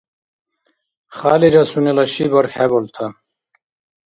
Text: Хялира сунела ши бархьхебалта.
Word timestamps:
Хялира 1.17 1.63
сунела 1.73 2.05
ши 2.13 2.25
бархьхебалта. 2.33 3.05